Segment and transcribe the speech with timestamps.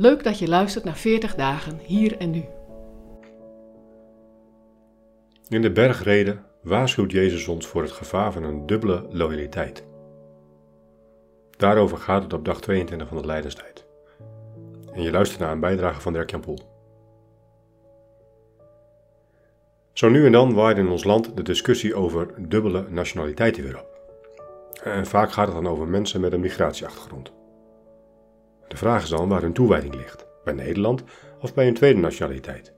[0.00, 2.44] Leuk dat je luistert naar 40 dagen hier en nu.
[5.48, 9.86] In de bergreden waarschuwt Jezus ons voor het gevaar van een dubbele loyaliteit.
[11.50, 13.86] Daarover gaat het op dag 22 van de Leidenstijd.
[14.92, 16.58] En je luistert naar een bijdrage van Dirk Jan Poel.
[19.92, 24.00] Zo nu en dan waait in ons land de discussie over dubbele nationaliteiten weer op.
[24.82, 27.32] En vaak gaat het dan over mensen met een migratieachtergrond.
[28.68, 31.02] De vraag is dan waar hun toewijding ligt: bij Nederland
[31.40, 32.72] of bij een tweede nationaliteit.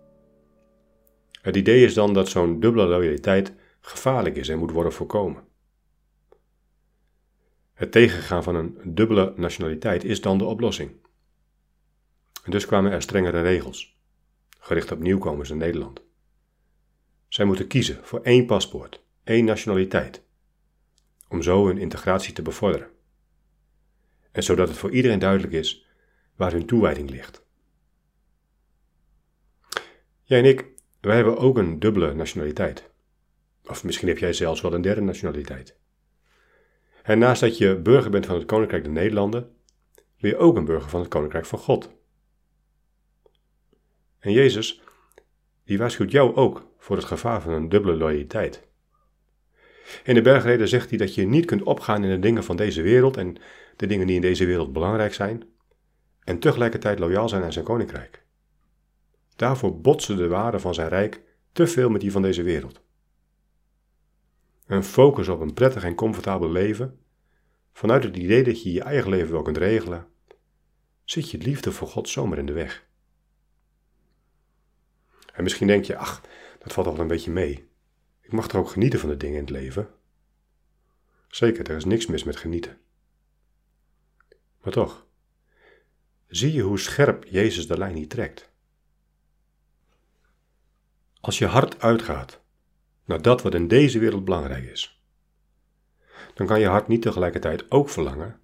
[1.42, 5.48] Het idee is dan dat zo'n dubbele loyaliteit gevaarlijk is en moet worden voorkomen.
[7.72, 10.90] Het tegengaan van een dubbele nationaliteit is dan de oplossing.
[12.44, 13.98] En dus kwamen er strengere regels,
[14.58, 16.02] gericht op nieuwkomers in Nederland.
[17.28, 20.22] Zij moeten kiezen voor één paspoort, één nationaliteit,
[21.28, 22.90] om zo hun integratie te bevorderen.
[24.40, 25.86] En zodat het voor iedereen duidelijk is
[26.36, 27.44] waar hun toewijding ligt.
[30.22, 30.66] Jij en ik,
[31.00, 32.90] wij hebben ook een dubbele nationaliteit.
[33.64, 35.76] Of misschien heb jij zelfs wel een derde nationaliteit.
[37.02, 39.56] En naast dat je burger bent van het Koninkrijk der Nederlanden,
[40.20, 41.90] ben je ook een burger van het Koninkrijk van God.
[44.18, 44.80] En Jezus,
[45.64, 48.68] die waarschuwt jou ook voor het gevaar van een dubbele loyaliteit.
[50.04, 52.82] In de bergreden zegt hij dat je niet kunt opgaan in de dingen van deze
[52.82, 53.36] wereld en
[53.76, 55.44] de dingen die in deze wereld belangrijk zijn,
[56.24, 58.24] en tegelijkertijd loyaal zijn aan zijn koninkrijk.
[59.36, 62.80] Daarvoor botsen de waarden van zijn rijk te veel met die van deze wereld.
[64.66, 66.98] Een focus op een prettig en comfortabel leven,
[67.72, 70.06] vanuit het idee dat je je eigen leven wel kunt regelen,
[71.04, 72.88] zit je liefde voor God zomaar in de weg.
[75.32, 76.20] En misschien denk je, ach,
[76.58, 77.69] dat valt al een beetje mee.
[78.30, 79.88] Ik mag toch ook genieten van de dingen in het leven?
[81.28, 82.78] Zeker, er is niks mis met genieten.
[84.62, 85.06] Maar toch,
[86.26, 88.50] zie je hoe scherp Jezus de lijn hier trekt?
[91.20, 92.40] Als je hart uitgaat
[93.04, 95.02] naar dat wat in deze wereld belangrijk is,
[96.34, 98.40] dan kan je hart niet tegelijkertijd ook verlangen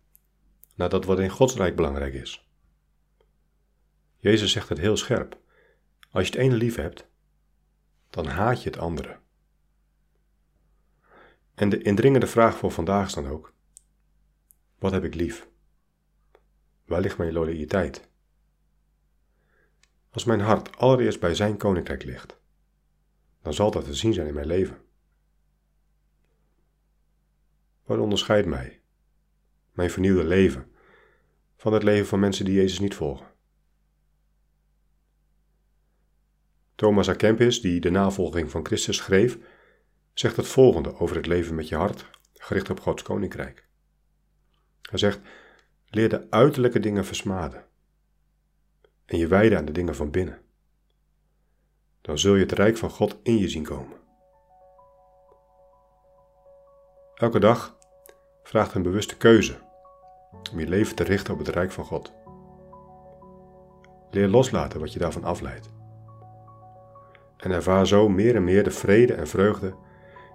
[0.74, 2.48] naar dat wat in Gods rijk belangrijk is.
[4.16, 5.38] Jezus zegt het heel scherp.
[6.10, 7.06] Als je het ene lief hebt,
[8.10, 9.24] dan haat je het andere.
[11.56, 13.54] En de indringende vraag voor vandaag is dan ook:
[14.78, 15.48] wat heb ik lief?
[16.84, 18.08] Waar ligt mijn loyaliteit?
[20.10, 22.40] Als mijn hart allereerst bij Zijn koninkrijk ligt,
[23.42, 24.84] dan zal dat te zien zijn in mijn leven.
[27.84, 28.80] Wat onderscheidt mij,
[29.72, 30.70] mijn vernieuwde leven,
[31.56, 33.26] van het leven van mensen die Jezus niet volgen?
[36.74, 37.14] Thomas A.
[37.14, 39.38] Kempis, die de navolging van Christus schreef,
[40.18, 43.66] zegt het volgende over het leven met je hart, gericht op Gods koninkrijk.
[44.82, 45.20] Hij zegt:
[45.86, 47.64] Leer de uiterlijke dingen versmaden
[49.04, 50.40] en je wijden aan de dingen van binnen.
[52.00, 53.98] Dan zul je het rijk van God in je zien komen.
[57.14, 57.76] Elke dag
[58.42, 59.58] vraagt een bewuste keuze
[60.52, 62.12] om je leven te richten op het rijk van God.
[64.10, 65.70] Leer loslaten wat je daarvan afleidt.
[67.36, 69.74] En ervaar zo meer en meer de vrede en vreugde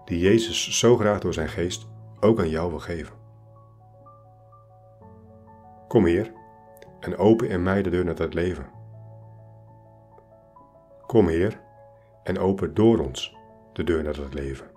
[0.05, 1.87] die Jezus zo graag door zijn geest
[2.19, 3.15] ook aan jou wil geven.
[5.87, 6.31] Kom Heer
[6.99, 8.69] en open in mij de deur naar het leven.
[11.05, 11.61] Kom Heer
[12.23, 13.35] en open door ons
[13.73, 14.70] de deur naar het leven.